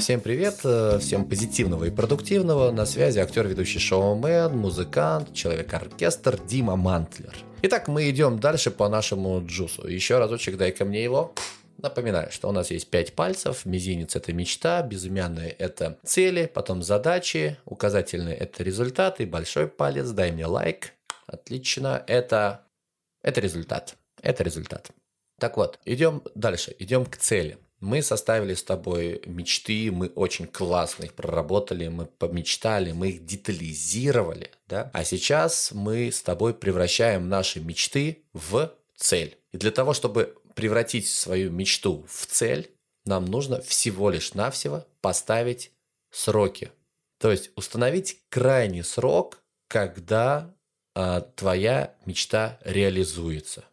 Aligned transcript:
Всем 0.00 0.22
привет, 0.22 0.60
э, 0.64 0.98
всем 0.98 1.26
позитивного 1.26 1.84
и 1.84 1.90
продуктивного. 1.90 2.70
На 2.70 2.86
связи 2.86 3.18
актер, 3.18 3.46
ведущий 3.46 3.78
шоумен, 3.78 4.56
музыкант, 4.56 5.34
человек-оркестр 5.34 6.40
Дима 6.42 6.74
Мантлер. 6.74 7.36
Итак, 7.60 7.86
мы 7.86 8.08
идем 8.08 8.40
дальше 8.40 8.70
по 8.70 8.88
нашему 8.88 9.44
джусу. 9.44 9.86
Еще 9.86 10.18
разочек 10.18 10.56
дай 10.56 10.72
ко 10.72 10.86
мне 10.86 11.04
его. 11.04 11.34
Напоминаю, 11.76 12.32
что 12.32 12.48
у 12.48 12.52
нас 12.52 12.70
есть 12.70 12.88
пять 12.88 13.12
пальцев. 13.12 13.66
Мизинец– 13.66 14.16
это 14.16 14.32
мечта, 14.32 14.80
безымянные– 14.80 15.50
это 15.58 15.98
цели, 16.02 16.50
потом 16.52 16.82
задачи, 16.82 17.58
указательные– 17.66 18.36
это 18.38 18.62
результаты, 18.62 19.26
большой 19.26 19.68
палец, 19.68 20.08
дай 20.08 20.32
мне 20.32 20.46
лайк. 20.46 20.94
Отлично, 21.26 22.02
это, 22.06 22.64
это 23.22 23.42
результат. 23.42 23.96
Это 24.22 24.44
результат. 24.44 24.92
Так 25.38 25.58
вот, 25.58 25.78
идем 25.84 26.22
дальше, 26.34 26.74
идем 26.78 27.04
к 27.04 27.18
цели. 27.18 27.58
Мы 27.80 28.02
составили 28.02 28.54
с 28.54 28.62
тобой 28.62 29.22
мечты, 29.24 29.90
мы 29.90 30.08
очень 30.08 30.46
классно 30.46 31.04
их 31.04 31.14
проработали, 31.14 31.88
мы 31.88 32.04
помечтали, 32.04 32.92
мы 32.92 33.08
их 33.08 33.24
детализировали, 33.24 34.50
да? 34.68 34.90
А 34.92 35.02
сейчас 35.02 35.72
мы 35.72 36.12
с 36.12 36.22
тобой 36.22 36.52
превращаем 36.52 37.28
наши 37.28 37.60
мечты 37.60 38.22
в 38.34 38.74
цель. 38.96 39.38
И 39.52 39.56
для 39.56 39.70
того, 39.70 39.94
чтобы 39.94 40.36
превратить 40.54 41.08
свою 41.08 41.50
мечту 41.50 42.06
в 42.06 42.26
цель, 42.26 42.70
нам 43.06 43.24
нужно 43.24 43.62
всего 43.62 44.10
лишь 44.10 44.34
навсего 44.34 44.86
поставить 45.00 45.72
сроки. 46.10 46.70
То 47.18 47.30
есть 47.30 47.50
установить 47.56 48.18
крайний 48.28 48.84
срок, 48.84 49.42
когда 49.68 50.54
а, 50.94 51.20
твоя 51.20 51.94
мечта 52.04 52.58
реализуется. 52.62 53.64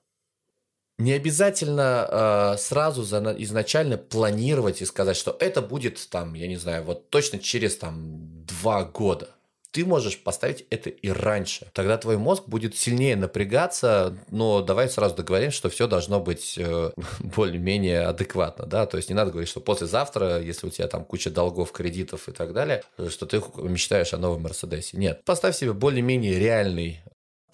Не 0.99 1.13
обязательно 1.13 2.07
э, 2.09 2.57
сразу 2.57 3.03
за, 3.03 3.35
изначально 3.37 3.97
планировать 3.97 4.81
и 4.81 4.85
сказать, 4.85 5.15
что 5.15 5.35
это 5.39 5.61
будет 5.61 6.07
там, 6.09 6.33
я 6.33 6.47
не 6.47 6.57
знаю, 6.57 6.83
вот 6.83 7.09
точно 7.11 7.37
через 7.37 7.77
там 7.77 8.45
два 8.45 8.83
года. 8.83 9.29
Ты 9.69 9.85
можешь 9.85 10.17
поставить 10.17 10.65
это 10.71 10.89
и 10.89 11.09
раньше. 11.09 11.67
Тогда 11.73 11.99
твой 11.99 12.17
мозг 12.17 12.45
будет 12.47 12.75
сильнее 12.75 13.15
напрягаться, 13.15 14.17
но 14.31 14.63
давай 14.63 14.89
сразу 14.89 15.13
договоримся, 15.13 15.57
что 15.57 15.69
все 15.69 15.87
должно 15.87 16.19
быть 16.19 16.55
э, 16.57 16.91
более-менее 17.19 18.01
адекватно, 18.07 18.65
да, 18.65 18.87
то 18.87 18.97
есть 18.97 19.09
не 19.09 19.15
надо 19.15 19.29
говорить, 19.29 19.49
что 19.49 19.61
послезавтра, 19.61 20.41
если 20.41 20.65
у 20.65 20.71
тебя 20.71 20.87
там 20.87 21.05
куча 21.05 21.29
долгов, 21.29 21.71
кредитов 21.71 22.27
и 22.27 22.31
так 22.31 22.53
далее, 22.53 22.83
что 23.09 23.27
ты 23.27 23.39
мечтаешь 23.57 24.15
о 24.15 24.17
новом 24.17 24.41
Мерседесе. 24.41 24.97
Нет, 24.97 25.23
поставь 25.25 25.55
себе 25.55 25.73
более-менее 25.73 26.39
реальный 26.39 27.01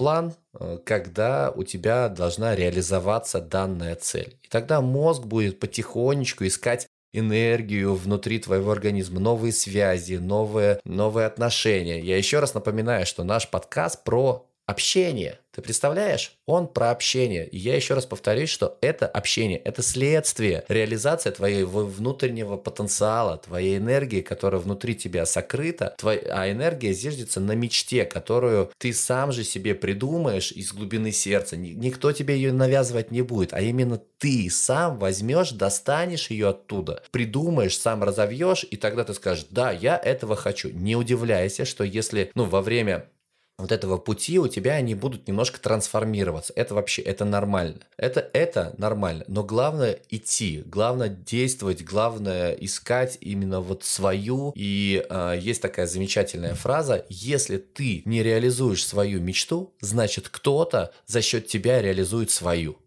план, 0.03 0.33
э, 0.59 0.79
когда 0.83 1.49
у 1.55 1.63
тебя 1.63 2.09
должна 2.09 2.57
реализоваться 2.57 3.39
данная 3.39 3.95
цель. 3.95 4.37
И 4.43 4.49
тогда 4.49 4.81
мозг 4.81 5.23
будет 5.23 5.61
потихонечку 5.61 6.45
искать 6.45 6.87
энергию 7.13 7.95
внутри 7.95 8.39
твоего 8.39 8.71
организма, 8.71 9.21
новые 9.21 9.53
связи, 9.53 10.15
новые, 10.15 10.81
новые 10.83 11.25
отношения. 11.25 12.01
Я 12.01 12.17
еще 12.17 12.39
раз 12.39 12.53
напоминаю, 12.53 13.05
что 13.05 13.23
наш 13.23 13.49
подкаст 13.49 14.03
про 14.03 14.45
общение. 14.65 15.39
Ты 15.53 15.61
представляешь? 15.61 16.35
Он 16.47 16.67
про 16.67 16.89
общение. 16.89 17.47
И 17.47 17.57
я 17.57 17.75
еще 17.75 17.93
раз 17.93 18.07
повторюсь, 18.07 18.49
что 18.49 18.79
это 18.81 19.07
общение, 19.07 19.59
это 19.59 19.83
следствие, 19.83 20.63
реализация 20.67 21.31
твоего 21.31 21.85
внутреннего 21.85 22.57
потенциала, 22.57 23.37
твоей 23.37 23.77
энергии, 23.77 24.21
которая 24.21 24.59
внутри 24.59 24.95
тебя 24.95 25.27
сокрыта, 25.27 25.93
твой, 25.99 26.17
а 26.17 26.51
энергия 26.51 26.91
зиждется 26.93 27.39
на 27.39 27.51
мечте, 27.51 28.03
которую 28.05 28.71
ты 28.79 28.93
сам 28.93 29.31
же 29.31 29.43
себе 29.43 29.75
придумаешь 29.75 30.51
из 30.51 30.73
глубины 30.73 31.11
сердца. 31.11 31.55
Никто 31.55 32.11
тебе 32.11 32.35
ее 32.35 32.51
навязывать 32.51 33.11
не 33.11 33.21
будет, 33.21 33.53
а 33.53 33.61
именно 33.61 34.01
ты 34.17 34.49
сам 34.49 34.97
возьмешь, 34.97 35.51
достанешь 35.51 36.31
ее 36.31 36.49
оттуда, 36.49 37.03
придумаешь, 37.11 37.77
сам 37.77 38.03
разовьешь, 38.03 38.65
и 38.71 38.75
тогда 38.75 39.03
ты 39.03 39.13
скажешь, 39.13 39.45
да, 39.51 39.71
я 39.71 39.97
этого 39.97 40.35
хочу. 40.35 40.69
Не 40.69 40.95
удивляйся, 40.95 41.65
что 41.65 41.83
если, 41.83 42.31
ну, 42.33 42.45
во 42.45 42.61
время 42.61 43.05
вот 43.57 43.71
этого 43.71 43.97
пути 43.97 44.39
у 44.39 44.47
тебя 44.47 44.73
они 44.73 44.95
будут 44.95 45.27
немножко 45.27 45.59
трансформироваться. 45.59 46.53
Это 46.55 46.73
вообще, 46.75 47.01
это 47.01 47.23
нормально. 47.25 47.81
Это, 47.97 48.29
это 48.33 48.73
нормально. 48.77 49.23
Но 49.27 49.43
главное 49.43 49.99
идти, 50.09 50.63
главное 50.65 51.09
действовать, 51.09 51.83
главное 51.83 52.53
искать 52.53 53.17
именно 53.21 53.61
вот 53.61 53.83
свою. 53.83 54.51
И 54.55 55.05
э, 55.07 55.39
есть 55.39 55.61
такая 55.61 55.85
замечательная 55.85 56.55
фраза, 56.55 57.05
если 57.09 57.57
ты 57.57 58.01
не 58.05 58.23
реализуешь 58.23 58.85
свою 58.85 59.21
мечту, 59.21 59.73
значит 59.81 60.29
кто-то 60.29 60.91
за 61.05 61.21
счет 61.21 61.47
тебя 61.47 61.81
реализует 61.81 62.31
свою. 62.31 62.77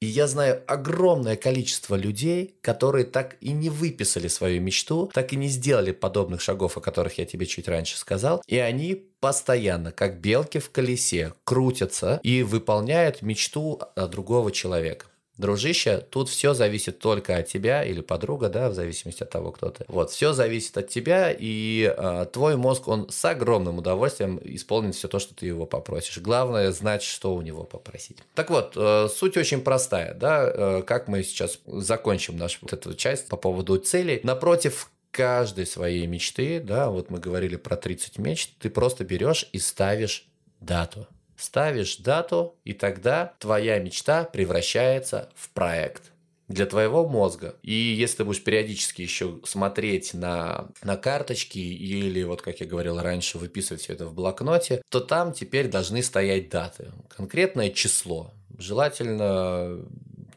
И 0.00 0.06
я 0.06 0.26
знаю 0.26 0.62
огромное 0.66 1.36
количество 1.36 1.94
людей, 1.94 2.58
которые 2.60 3.06
так 3.06 3.36
и 3.40 3.52
не 3.52 3.70
выписали 3.70 4.28
свою 4.28 4.60
мечту, 4.60 5.10
так 5.14 5.32
и 5.32 5.36
не 5.36 5.48
сделали 5.48 5.92
подобных 5.92 6.42
шагов, 6.42 6.76
о 6.76 6.80
которых 6.82 7.16
я 7.18 7.24
тебе 7.24 7.46
чуть 7.46 7.66
раньше 7.66 7.96
сказал. 7.96 8.42
И 8.46 8.58
они 8.58 8.94
постоянно, 9.20 9.92
как 9.92 10.20
белки 10.20 10.58
в 10.58 10.70
колесе, 10.70 11.32
крутятся 11.44 12.20
и 12.22 12.42
выполняют 12.42 13.22
мечту 13.22 13.80
другого 13.96 14.52
человека. 14.52 15.06
Дружище, 15.38 15.98
тут 15.98 16.30
все 16.30 16.54
зависит 16.54 16.98
только 16.98 17.36
от 17.36 17.46
тебя 17.46 17.84
или 17.84 18.00
подруга, 18.00 18.48
да, 18.48 18.70
в 18.70 18.74
зависимости 18.74 19.22
от 19.22 19.30
того, 19.30 19.52
кто 19.52 19.68
ты. 19.70 19.84
Вот, 19.88 20.10
все 20.10 20.32
зависит 20.32 20.78
от 20.78 20.88
тебя, 20.88 21.30
и 21.30 21.94
э, 21.94 22.26
твой 22.32 22.56
мозг, 22.56 22.88
он 22.88 23.10
с 23.10 23.22
огромным 23.24 23.78
удовольствием 23.78 24.40
исполнит 24.42 24.94
все 24.94 25.08
то, 25.08 25.18
что 25.18 25.34
ты 25.34 25.46
его 25.46 25.66
попросишь. 25.66 26.18
Главное 26.18 26.72
знать, 26.72 27.02
что 27.02 27.34
у 27.34 27.42
него 27.42 27.64
попросить. 27.64 28.18
Так 28.34 28.48
вот, 28.48 28.72
э, 28.76 29.08
суть 29.14 29.36
очень 29.36 29.60
простая, 29.60 30.14
да, 30.14 30.50
э, 30.52 30.82
как 30.86 31.06
мы 31.06 31.22
сейчас 31.22 31.58
закончим 31.66 32.38
нашу 32.38 32.58
вот 32.62 32.72
эту 32.72 32.94
часть 32.94 33.28
по 33.28 33.36
поводу 33.36 33.76
целей. 33.76 34.20
Напротив 34.22 34.90
каждой 35.10 35.66
своей 35.66 36.06
мечты, 36.06 36.60
да, 36.60 36.90
вот 36.90 37.10
мы 37.10 37.18
говорили 37.18 37.56
про 37.56 37.76
30 37.76 38.18
мечт, 38.18 38.52
ты 38.58 38.70
просто 38.70 39.04
берешь 39.04 39.48
и 39.52 39.58
ставишь 39.58 40.26
дату 40.60 41.06
ставишь 41.36 41.98
дату, 41.98 42.54
и 42.64 42.72
тогда 42.72 43.34
твоя 43.38 43.78
мечта 43.78 44.24
превращается 44.24 45.30
в 45.34 45.50
проект 45.50 46.12
для 46.48 46.66
твоего 46.66 47.08
мозга. 47.08 47.56
И 47.62 47.72
если 47.72 48.18
ты 48.18 48.24
будешь 48.24 48.42
периодически 48.42 49.02
еще 49.02 49.40
смотреть 49.44 50.14
на, 50.14 50.68
на 50.82 50.96
карточки 50.96 51.58
или, 51.58 52.22
вот 52.22 52.42
как 52.42 52.60
я 52.60 52.66
говорил 52.66 53.00
раньше, 53.00 53.38
выписывать 53.38 53.82
все 53.82 53.94
это 53.94 54.06
в 54.06 54.14
блокноте, 54.14 54.82
то 54.88 55.00
там 55.00 55.32
теперь 55.32 55.68
должны 55.68 56.02
стоять 56.02 56.48
даты. 56.48 56.92
Конкретное 57.08 57.70
число. 57.70 58.32
Желательно 58.58 59.84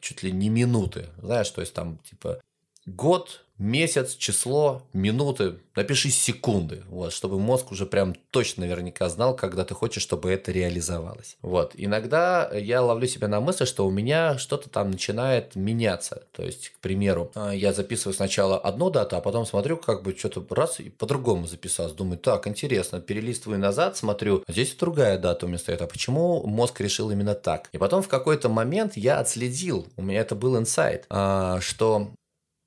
чуть 0.02 0.24
ли 0.24 0.31
не 0.31 0.50
минуты. 0.50 1.08
Знаешь, 1.22 1.50
то 1.52 1.62
есть 1.62 1.74
там 1.74 2.00
типа 2.10 2.42
год 2.86 3.46
месяц, 3.59 4.16
число, 4.16 4.81
минуты, 4.94 5.59
напиши 5.75 6.09
секунды, 6.09 6.84
вот, 6.90 7.14
чтобы 7.14 7.40
мозг 7.40 7.72
уже 7.72 7.86
прям 7.86 8.16
точно 8.31 8.66
наверняка 8.66 9.08
знал, 9.09 9.36
когда 9.36 9.64
ты 9.64 9.74
хочешь, 9.74 10.03
чтобы 10.03 10.31
это 10.31 10.52
реализовалось. 10.52 11.38
Вот. 11.42 11.74
Иногда 11.75 12.50
я 12.53 12.81
ловлю 12.81 13.08
себя 13.08 13.28
на 13.28 13.40
мысли, 13.40 13.66
что 13.66 13.86
у 13.86 13.92
меня 13.92 14.38
что-то 14.38 14.69
там 14.69 14.92
начинает 14.92 15.56
меняться. 15.56 16.24
То 16.31 16.44
есть, 16.44 16.69
к 16.69 16.80
примеру, 16.80 17.31
а, 17.36 17.52
я 17.52 17.74
записываю 17.74 18.14
сначала 18.14 18.58
одну 18.58 18.90
дату, 18.90 19.18
а 19.18 19.22
потом 19.22 19.46
смотрю, 19.46 19.78
как 19.78 20.03
бы 20.03 20.16
что-то 20.18 20.46
раз 20.50 20.80
и 20.80 20.90
по-другому 20.90 21.48
записал. 21.48 21.90
Думаю, 21.92 22.18
так, 22.18 22.48
интересно, 22.48 23.00
перелистываю 23.00 23.59
назад, 23.59 23.98
смотрю, 23.98 24.44
здесь 24.48 24.74
другая 24.75 25.18
дата 25.18 25.46
у 25.46 25.50
меня 25.50 25.58
стоит, 25.58 25.81
а 25.81 25.88
почему 25.88 26.46
мозг 26.46 26.80
решил 26.81 27.12
именно 27.12 27.36
так? 27.36 27.69
И 27.72 27.78
потом 27.78 28.02
в 28.02 28.08
какой-то 28.08 28.50
момент 28.50 28.96
я 28.98 29.19
отследил, 29.19 29.88
у 29.98 30.02
меня 30.02 30.22
это 30.22 30.36
был 30.36 30.58
инсайт, 30.58 31.06
а, 31.09 31.59
что 31.62 32.12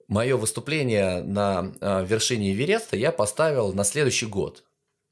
мое 0.09 0.37
выступление 0.37 1.23
на 1.23 1.73
э, 1.81 2.05
вершине 2.05 2.53
Эвереста 2.53 2.97
я 2.97 3.13
поставил 3.13 3.73
на 3.73 3.85
следующий 3.85 4.27
год. 4.27 4.65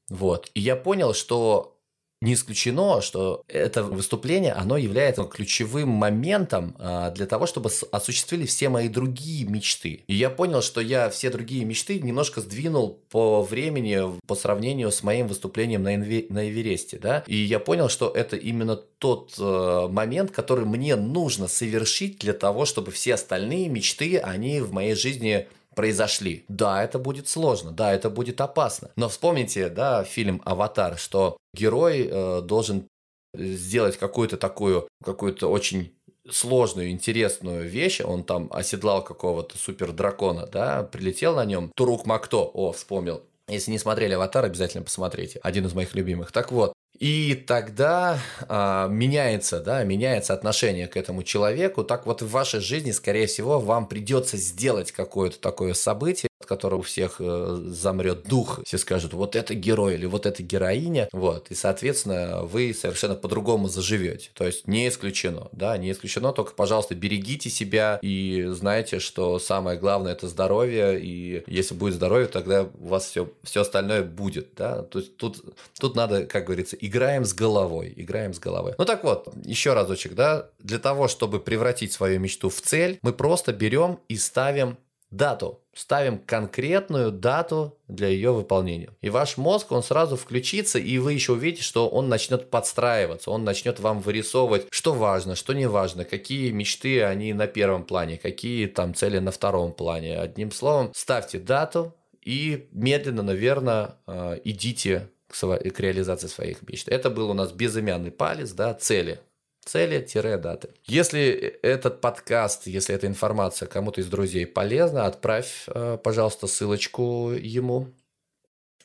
Вот. 0.09 0.49
И 0.53 0.59
я 0.59 0.75
понял, 0.75 1.13
что 1.13 1.77
не 2.21 2.35
исключено, 2.35 3.01
что 3.01 3.43
это 3.47 3.83
выступление, 3.83 4.53
оно 4.53 4.77
является 4.77 5.23
ключевым 5.23 5.89
моментом 5.89 6.75
а, 6.77 7.09
для 7.09 7.25
того, 7.25 7.47
чтобы 7.47 7.71
осуществили 7.91 8.45
все 8.45 8.69
мои 8.69 8.87
другие 8.89 9.47
мечты. 9.47 10.03
И 10.07 10.13
я 10.13 10.29
понял, 10.29 10.61
что 10.61 10.81
я 10.81 11.09
все 11.09 11.31
другие 11.31 11.65
мечты 11.65 11.99
немножко 11.99 12.41
сдвинул 12.41 12.99
по 13.09 13.41
времени 13.41 13.99
по 14.27 14.35
сравнению 14.35 14.91
с 14.91 15.01
моим 15.01 15.27
выступлением 15.27 15.83
на, 15.83 15.95
Инве- 15.95 16.27
на 16.29 16.47
Эвересте. 16.47 16.99
Да? 16.99 17.23
И 17.25 17.35
я 17.35 17.59
понял, 17.59 17.89
что 17.89 18.09
это 18.09 18.35
именно 18.35 18.75
тот 18.75 19.33
э, 19.39 19.87
момент, 19.89 20.29
который 20.31 20.65
мне 20.65 20.95
нужно 20.95 21.47
совершить 21.47 22.19
для 22.19 22.33
того, 22.33 22.65
чтобы 22.65 22.91
все 22.91 23.15
остальные 23.15 23.67
мечты, 23.69 24.19
они 24.19 24.61
в 24.61 24.71
моей 24.71 24.93
жизни 24.93 25.47
произошли. 25.75 26.45
Да, 26.47 26.83
это 26.83 26.99
будет 26.99 27.27
сложно, 27.27 27.71
да, 27.71 27.93
это 27.93 28.09
будет 28.09 28.41
опасно. 28.41 28.91
Но 28.95 29.09
вспомните, 29.09 29.69
да, 29.69 30.03
фильм 30.03 30.41
«Аватар», 30.45 30.97
что 30.97 31.37
герой 31.53 32.07
э, 32.09 32.41
должен 32.41 32.87
сделать 33.33 33.97
какую-то 33.97 34.37
такую, 34.37 34.87
какую-то 35.03 35.49
очень 35.49 35.93
сложную, 36.29 36.91
интересную 36.91 37.67
вещь. 37.67 38.01
Он 38.01 38.23
там 38.23 38.49
оседлал 38.51 39.03
какого-то 39.03 39.57
супер 39.57 39.91
дракона, 39.91 40.45
да, 40.47 40.83
прилетел 40.83 41.35
на 41.35 41.45
нем. 41.45 41.71
Турук 41.75 42.05
Макто, 42.05 42.43
о, 42.43 42.71
вспомнил. 42.73 43.23
Если 43.47 43.71
не 43.71 43.79
смотрели 43.79 44.13
«Аватар», 44.13 44.45
обязательно 44.45 44.83
посмотрите. 44.83 45.39
Один 45.43 45.65
из 45.65 45.73
моих 45.73 45.93
любимых. 45.95 46.31
Так 46.31 46.51
вот, 46.51 46.73
и 46.99 47.35
тогда 47.35 48.19
а, 48.47 48.87
меняется, 48.87 49.59
да, 49.59 49.83
меняется 49.83 50.33
отношение 50.33 50.87
к 50.87 50.97
этому 50.97 51.23
человеку. 51.23 51.83
Так 51.83 52.05
вот 52.05 52.21
в 52.21 52.29
вашей 52.29 52.59
жизни, 52.59 52.91
скорее 52.91 53.27
всего, 53.27 53.59
вам 53.59 53.87
придется 53.87 54.37
сделать 54.37 54.91
какое-то 54.91 55.39
такое 55.39 55.73
событие, 55.73 56.30
которого 56.45 56.79
у 56.79 56.83
всех 56.83 57.15
э, 57.19 57.61
замрет 57.67 58.23
дух, 58.23 58.59
все 58.65 58.77
скажут, 58.77 59.13
вот 59.13 59.35
это 59.35 59.53
герой 59.53 59.95
или 59.95 60.05
вот 60.05 60.25
это 60.25 60.43
героиня, 60.43 61.09
вот, 61.11 61.51
и, 61.51 61.55
соответственно, 61.55 62.43
вы 62.43 62.73
совершенно 62.73 63.15
по-другому 63.15 63.67
заживете. 63.67 64.29
То 64.33 64.45
есть 64.45 64.67
не 64.67 64.87
исключено, 64.87 65.49
да, 65.51 65.77
не 65.77 65.91
исключено, 65.91 66.33
только, 66.33 66.53
пожалуйста, 66.53 66.95
берегите 66.95 67.49
себя 67.49 67.99
и 68.01 68.45
знайте, 68.49 68.99
что 68.99 69.39
самое 69.39 69.77
главное– 69.77 70.11
это 70.13 70.27
здоровье, 70.27 70.99
и 70.99 71.43
если 71.47 71.75
будет 71.75 71.95
здоровье, 71.95 72.27
тогда 72.27 72.63
у 72.63 72.87
вас 72.87 73.05
все, 73.05 73.29
все 73.43 73.61
остальное 73.61 74.03
будет, 74.03 74.49
да, 74.55 74.83
то 74.83 74.99
есть 74.99 75.17
тут, 75.17 75.43
тут 75.79 75.95
надо, 75.95 76.25
как 76.25 76.45
говорится, 76.45 76.75
играем 76.75 77.25
с 77.25 77.33
головой, 77.33 77.93
играем 77.95 78.33
с 78.33 78.39
головой. 78.39 78.73
Ну 78.77 78.85
так 78.85 79.03
вот, 79.03 79.33
еще 79.45 79.73
разочек, 79.73 80.13
да, 80.15 80.49
для 80.59 80.79
того, 80.79 81.07
чтобы 81.07 81.39
превратить 81.39 81.93
свою 81.93 82.19
мечту 82.19 82.49
в 82.49 82.61
цель, 82.61 82.99
мы 83.01 83.13
просто 83.13 83.53
берем 83.53 83.99
и 84.07 84.17
ставим 84.17 84.77
дату. 85.11 85.61
Ставим 85.73 86.17
конкретную 86.17 87.11
дату 87.11 87.77
для 87.87 88.07
ее 88.07 88.31
выполнения. 88.31 88.89
И 89.01 89.09
ваш 89.09 89.37
мозг, 89.37 89.71
он 89.71 89.83
сразу 89.83 90.17
включится, 90.17 90.79
и 90.79 90.97
вы 90.97 91.13
еще 91.13 91.33
увидите, 91.33 91.63
что 91.63 91.87
он 91.87 92.09
начнет 92.09 92.49
подстраиваться, 92.49 93.31
он 93.31 93.43
начнет 93.43 93.79
вам 93.79 94.01
вырисовывать, 94.01 94.67
что 94.71 94.93
важно, 94.93 95.35
что 95.35 95.53
не 95.53 95.67
важно, 95.67 96.03
какие 96.03 96.51
мечты 96.51 97.03
они 97.03 97.33
на 97.33 97.47
первом 97.47 97.83
плане, 97.83 98.17
какие 98.17 98.67
там 98.67 98.93
цели 98.93 99.19
на 99.19 99.31
втором 99.31 99.71
плане. 99.73 100.19
Одним 100.19 100.51
словом, 100.51 100.91
ставьте 100.93 101.39
дату 101.39 101.93
и 102.21 102.67
медленно, 102.71 103.23
наверное, 103.23 103.95
э, 104.07 104.39
идите 104.43 105.09
к 105.29 105.79
реализации 105.79 106.27
своих 106.27 106.61
мечт. 106.67 106.89
Это 106.89 107.09
был 107.09 107.29
у 107.29 107.33
нас 107.33 107.51
безымянный 107.51 108.11
палец, 108.11 108.51
да, 108.51 108.73
цели 108.73 109.21
цели-даты. 109.65 110.69
Если 110.85 111.21
этот 111.61 112.01
подкаст, 112.01 112.67
если 112.67 112.95
эта 112.95 113.07
информация 113.07 113.67
кому-то 113.67 114.01
из 114.01 114.07
друзей 114.07 114.45
полезна, 114.45 115.05
отправь, 115.05 115.65
э, 115.67 115.97
пожалуйста, 116.03 116.47
ссылочку 116.47 117.31
ему 117.31 117.89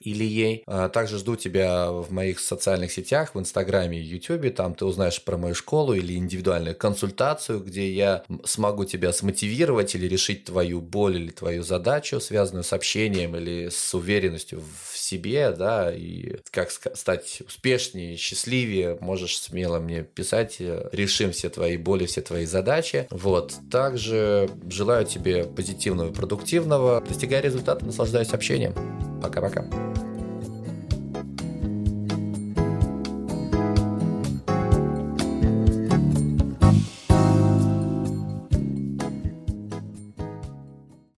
или 0.01 0.25
ей. 0.25 0.63
А, 0.67 0.89
также 0.89 1.19
жду 1.19 1.37
тебя 1.37 1.91
в 1.91 2.11
моих 2.13 2.41
социальных 2.41 2.93
сетях, 2.93 3.35
в 3.35 3.41
Инстаграме 3.41 3.99
и 4.01 4.05
Ютубе. 4.05 4.51
Там 4.51 4.75
ты 4.75 4.85
узнаешь 4.85 5.23
про 5.23 5.37
мою 5.37 5.55
школу 5.55 5.95
или 5.95 6.15
индивидуальную 6.15 6.77
консультацию, 6.77 7.61
где 7.61 7.91
я 7.93 8.25
смогу 8.45 8.85
тебя 8.85 9.13
смотивировать 9.13 9.95
или 9.95 10.07
решить 10.07 10.45
твою 10.45 10.81
боль 10.81 11.17
или 11.17 11.31
твою 11.31 11.63
задачу, 11.63 12.21
связанную 12.21 12.65
с 12.65 12.73
общением 12.73 13.37
или 13.37 13.69
с 13.69 13.95
уверенностью 13.95 14.63
в 14.91 14.97
себе, 14.97 15.53
да, 15.53 15.93
и 15.95 16.37
как 16.51 16.71
стать 16.71 17.43
успешнее, 17.47 18.17
счастливее, 18.17 18.99
можешь 19.01 19.39
смело 19.39 19.79
мне 19.79 20.03
писать, 20.03 20.57
решим 20.59 21.33
все 21.33 21.49
твои 21.49 21.77
боли, 21.77 22.07
все 22.07 22.21
твои 22.21 22.47
задачи. 22.47 23.07
Вот. 23.11 23.55
Также 23.71 24.51
желаю 24.69 25.05
тебе 25.07 25.45
позитивного 25.45 26.11
и 26.11 26.13
продуктивного. 26.13 27.03
Достигай 27.07 27.41
результата, 27.41 27.85
наслаждаюсь 27.85 28.33
общением. 28.33 28.96
Пока-пока. 29.21 29.65